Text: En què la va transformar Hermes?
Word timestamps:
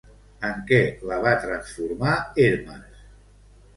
En 0.47 0.55
què 0.71 0.79
la 1.11 1.19
va 1.27 1.33
transformar 1.45 2.17
Hermes? 2.47 3.07